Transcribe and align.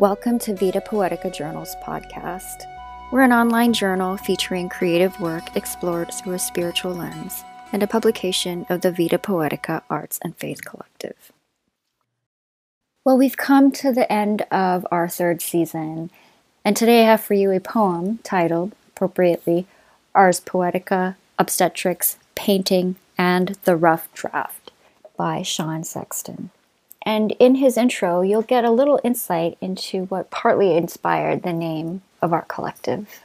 Welcome 0.00 0.38
to 0.38 0.54
Vita 0.54 0.80
Poetica 0.80 1.30
Journals 1.30 1.76
podcast. 1.82 2.64
We're 3.12 3.20
an 3.20 3.34
online 3.34 3.74
journal 3.74 4.16
featuring 4.16 4.70
creative 4.70 5.20
work 5.20 5.54
explored 5.54 6.10
through 6.10 6.32
a 6.32 6.38
spiritual 6.38 6.94
lens 6.94 7.44
and 7.70 7.82
a 7.82 7.86
publication 7.86 8.64
of 8.70 8.80
the 8.80 8.92
Vita 8.92 9.18
Poetica 9.18 9.82
Arts 9.90 10.18
and 10.24 10.34
Faith 10.38 10.64
Collective. 10.64 11.30
Well, 13.04 13.18
we've 13.18 13.36
come 13.36 13.70
to 13.72 13.92
the 13.92 14.10
end 14.10 14.40
of 14.50 14.86
our 14.90 15.06
third 15.06 15.42
season, 15.42 16.10
and 16.64 16.74
today 16.74 17.02
I 17.02 17.10
have 17.10 17.20
for 17.20 17.34
you 17.34 17.50
a 17.50 17.60
poem 17.60 18.20
titled, 18.22 18.72
appropriately, 18.88 19.66
Ars 20.14 20.40
Poetica, 20.40 21.16
Obstetrics, 21.38 22.16
Painting, 22.34 22.96
and 23.18 23.58
the 23.64 23.76
Rough 23.76 24.10
Draft 24.14 24.72
by 25.18 25.42
Sean 25.42 25.84
Sexton. 25.84 26.48
And 27.10 27.32
in 27.40 27.56
his 27.56 27.76
intro, 27.76 28.20
you'll 28.20 28.42
get 28.42 28.64
a 28.64 28.70
little 28.70 29.00
insight 29.02 29.58
into 29.60 30.04
what 30.04 30.30
partly 30.30 30.76
inspired 30.76 31.42
the 31.42 31.52
name 31.52 32.02
of 32.22 32.32
our 32.32 32.42
collective. 32.42 33.24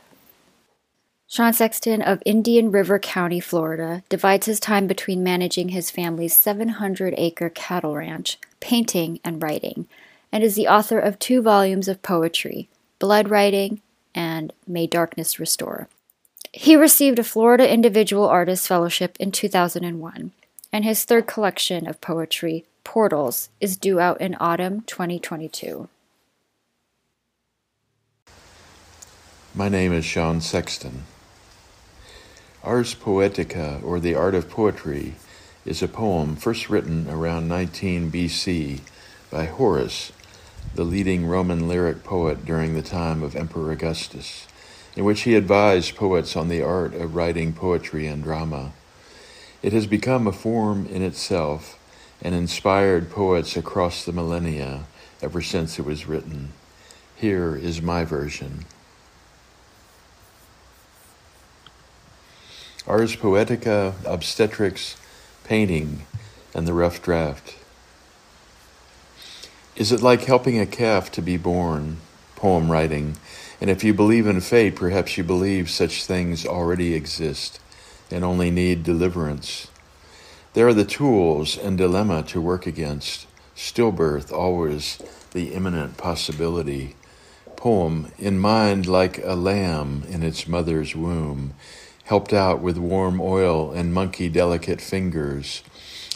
Sean 1.28 1.54
Sexton 1.54 2.02
of 2.02 2.24
Indian 2.26 2.72
River 2.72 2.98
County, 2.98 3.40
Florida, 3.40 4.02
divides 4.10 4.48
his 4.48 4.60
time 4.60 4.88
between 4.88 5.22
managing 5.22 5.70
his 5.70 5.92
family's 5.92 6.36
700 6.36 7.14
acre 7.16 7.52
cattle 7.52 7.94
ranch, 7.94 8.40
painting, 8.60 9.20
and 9.24 9.44
writing, 9.44 9.88
and 10.32 10.44
is 10.44 10.56
the 10.56 10.68
author 10.68 10.98
of 10.98 11.20
two 11.20 11.44
volumes 11.44 11.88
of 11.88 12.02
poetry 12.02 12.68
Blood 12.98 13.30
Writing 13.30 13.84
and 14.16 14.52
May 14.66 14.88
Darkness 14.88 15.40
Restore. 15.40 15.90
He 16.52 16.76
received 16.76 17.20
a 17.20 17.24
Florida 17.24 17.72
Individual 17.72 18.28
Artist 18.28 18.68
Fellowship 18.68 19.16
in 19.20 19.32
2001, 19.32 20.32
and 20.74 20.84
his 20.84 21.04
third 21.04 21.28
collection 21.28 21.86
of 21.86 22.02
poetry, 22.02 22.66
Portals, 22.86 23.50
is 23.60 23.76
due 23.76 24.00
out 24.00 24.22
in 24.22 24.38
autumn 24.40 24.84
2022. 24.88 25.90
My 29.54 29.68
name 29.68 29.92
is 29.92 30.06
Sean 30.06 30.40
Sexton. 30.40 31.04
Ars 32.64 32.96
Poetica, 32.96 33.84
or 33.84 34.00
the 34.00 34.16
Art 34.16 34.36
of 34.36 34.50
Poetry, 34.50 35.16
is 35.66 35.84
a 35.84 35.90
poem 35.90 36.38
first 36.38 36.70
written 36.70 37.10
around 37.10 37.50
19 37.50 38.10
BC 38.10 38.80
by 39.30 39.46
Horace, 39.46 40.14
the 40.76 40.86
leading 40.86 41.26
Roman 41.26 41.68
lyric 41.68 42.06
poet 42.06 42.46
during 42.46 42.74
the 42.74 42.82
time 42.82 43.22
of 43.22 43.36
Emperor 43.36 43.74
Augustus 43.74 44.48
in 44.96 45.04
which 45.04 45.22
he 45.22 45.36
advised 45.36 45.96
poets 45.96 46.36
on 46.36 46.48
the 46.48 46.62
art 46.62 46.94
of 46.94 47.16
writing 47.16 47.54
poetry 47.54 48.08
and 48.08 48.24
drama. 48.24 48.72
It 49.62 49.74
has 49.74 49.88
become 49.88 50.26
a 50.26 50.32
form 50.32 50.86
in 50.86 51.02
itself 51.02 51.78
and 52.26 52.34
inspired 52.34 53.12
poets 53.12 53.56
across 53.56 54.04
the 54.04 54.12
millennia 54.12 54.86
ever 55.22 55.44
since 55.44 55.78
it 55.78 55.86
was 55.86 56.08
written. 56.08 56.52
Here 57.16 57.56
is 57.56 57.84
my 57.84 58.04
version. 58.04 58.66
Ars 62.88 63.16
Poetica, 63.16 63.94
Obstetrics, 64.06 64.98
Painting, 65.44 66.08
and 66.56 66.68
the 66.68 66.74
Rough 66.74 67.00
Draft. 67.00 67.56
Is 69.76 69.92
it 69.92 70.02
like 70.02 70.24
helping 70.24 70.60
a 70.60 70.66
calf 70.66 71.12
to 71.12 71.22
be 71.22 71.38
born? 71.38 71.98
Poem 72.36 72.72
writing 72.72 73.18
and 73.62 73.70
if 73.70 73.84
you 73.84 73.94
believe 73.94 74.28
in 74.28 74.42
fate, 74.42 74.76
perhaps 74.76 75.16
you 75.16 75.24
believe 75.24 75.70
such 75.70 76.06
things 76.06 76.44
already 76.44 76.96
exist 76.96 77.60
and 78.12 78.24
only 78.24 78.50
need 78.50 78.84
deliverance. 78.84 79.68
There 80.56 80.70
are 80.70 80.74
the 80.74 80.86
tools 80.86 81.58
and 81.58 81.78
dilemma 81.78 82.24
to 82.28 82.40
work 82.40 82.66
against. 82.66 83.28
Stillbirth, 83.58 84.32
always 84.32 85.00
the 85.32 85.54
imminent 85.54 85.98
possibility. 85.98 86.96
Poem, 87.58 88.14
in 88.18 88.40
mind 88.40 88.88
like 88.88 89.20
a 89.22 89.36
lamb 89.36 90.06
in 90.08 90.24
its 90.24 90.48
mother's 90.48 90.96
womb, 90.96 91.56
helped 92.06 92.32
out 92.32 92.62
with 92.62 92.78
warm 92.78 93.20
oil 93.20 93.74
and 93.74 93.94
monkey 93.94 94.30
delicate 94.30 94.80
fingers. 94.80 95.62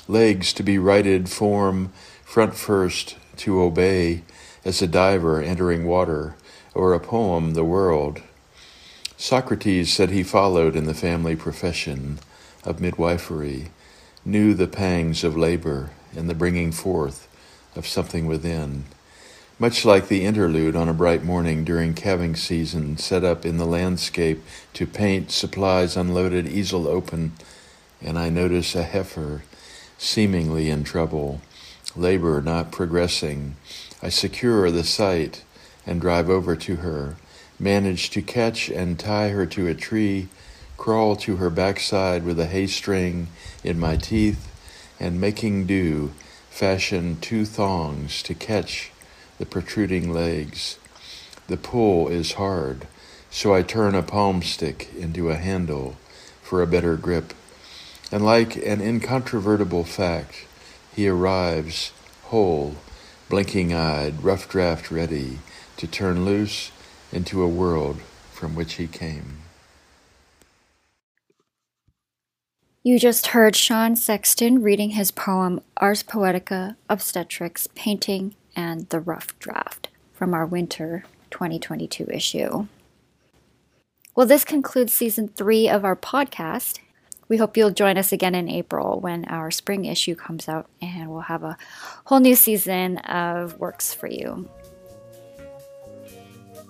Legs 0.07 0.53
to 0.53 0.63
be 0.63 0.77
righted 0.77 1.27
form, 1.27 1.91
front 2.23 2.55
first 2.55 3.17
to 3.35 3.61
obey, 3.61 4.23
as 4.63 4.81
a 4.81 4.87
diver 4.87 5.43
entering 5.43 5.85
water 5.85 6.35
or 6.73 6.93
a 6.93 6.99
poem, 7.01 7.55
The 7.55 7.65
World. 7.65 8.21
Socrates 9.17 9.91
said 9.91 10.11
he 10.11 10.23
followed 10.23 10.77
in 10.77 10.85
the 10.85 10.93
family 10.93 11.35
profession 11.35 12.19
of 12.63 12.79
midwifery, 12.79 13.71
knew 14.29 14.53
the 14.53 14.67
pangs 14.67 15.23
of 15.23 15.35
labor 15.35 15.89
and 16.15 16.29
the 16.29 16.35
bringing 16.35 16.71
forth 16.71 17.27
of 17.75 17.87
something 17.87 18.25
within. 18.25 18.85
Much 19.57 19.83
like 19.83 20.07
the 20.07 20.23
interlude 20.23 20.75
on 20.75 20.87
a 20.87 20.93
bright 20.93 21.23
morning 21.23 21.65
during 21.65 21.93
calving 21.93 22.35
season, 22.35 22.95
set 22.97 23.23
up 23.23 23.45
in 23.45 23.57
the 23.57 23.65
landscape 23.65 24.41
to 24.73 24.87
paint, 24.87 25.31
supplies 25.31 25.97
unloaded, 25.97 26.47
easel 26.47 26.87
open, 26.87 27.33
and 28.01 28.17
I 28.17 28.29
notice 28.29 28.73
a 28.75 28.83
heifer 28.83 29.43
seemingly 29.97 30.69
in 30.69 30.85
trouble, 30.85 31.41
labor 31.95 32.41
not 32.41 32.71
progressing. 32.71 33.57
I 34.01 34.07
secure 34.07 34.71
the 34.71 34.85
sight 34.85 35.43
and 35.85 35.99
drive 35.99 36.29
over 36.29 36.55
to 36.55 36.77
her, 36.77 37.17
manage 37.59 38.09
to 38.11 38.21
catch 38.21 38.69
and 38.69 38.97
tie 38.97 39.29
her 39.29 39.45
to 39.47 39.67
a 39.67 39.75
tree, 39.75 40.29
crawl 40.79 41.13
to 41.13 41.35
her 41.35 41.49
backside 41.49 42.23
with 42.23 42.39
a 42.39 42.47
hay 42.47 42.65
string 42.65 43.27
in 43.65 43.77
my 43.77 43.97
teeth, 43.97 44.49
and 44.97 45.19
making 45.19 45.65
do, 45.65 46.11
fashion 46.49 47.17
two 47.19 47.43
thongs 47.45 48.23
to 48.23 48.33
catch 48.33 48.89
the 49.37 49.45
protruding 49.45 50.11
legs. 50.11 50.79
The 51.47 51.57
pull 51.57 52.07
is 52.07 52.33
hard, 52.33 52.87
so 53.29 53.53
I 53.53 53.61
turn 53.61 53.93
a 53.93 54.01
palm 54.01 54.41
stick 54.41 54.89
into 54.97 55.29
a 55.29 55.35
handle 55.35 55.97
for 56.41 56.61
a 56.61 56.67
better 56.67 56.95
grip. 56.95 57.33
And 58.09 58.25
like 58.25 58.55
an 58.55 58.81
incontrovertible 58.81 59.83
fact, 59.83 60.47
he 60.95 61.09
arrives 61.09 61.91
whole, 62.23 62.75
blinking 63.27 63.73
eyed, 63.73 64.23
rough 64.23 64.47
draft 64.47 64.91
ready, 64.91 65.39
to 65.75 65.87
turn 65.87 66.23
loose 66.23 66.71
into 67.11 67.43
a 67.43 67.49
world 67.49 67.99
from 68.31 68.55
which 68.55 68.75
he 68.75 68.87
came. 68.87 69.48
You 72.81 72.97
just 72.97 73.27
heard 73.27 73.57
Sean 73.57 73.97
Sexton 73.97 74.63
reading 74.63 74.91
his 74.91 75.11
poem 75.11 75.59
Ars 75.75 76.01
Poetica, 76.01 76.77
Obstetrics, 76.89 77.67
Painting, 77.75 78.35
and 78.55 78.87
the 78.87 79.01
Rough 79.01 79.37
Draft 79.37 79.89
from 80.13 80.33
our 80.33 80.45
winter 80.45 81.03
2022 81.29 82.07
issue. 82.09 82.67
Well, 84.15 84.25
this 84.25 84.45
concludes 84.45 84.93
season 84.93 85.27
three 85.27 85.67
of 85.67 85.83
our 85.83 85.97
podcast. 85.97 86.79
We 87.27 87.35
hope 87.35 87.57
you'll 87.57 87.71
join 87.71 87.97
us 87.97 88.13
again 88.13 88.33
in 88.33 88.47
April 88.47 89.01
when 89.01 89.25
our 89.25 89.51
spring 89.51 89.83
issue 89.83 90.15
comes 90.15 90.47
out 90.47 90.69
and 90.81 91.11
we'll 91.11 91.21
have 91.21 91.43
a 91.43 91.57
whole 92.05 92.21
new 92.21 92.35
season 92.35 92.99
of 92.99 93.59
works 93.59 93.93
for 93.93 94.07
you. 94.07 94.49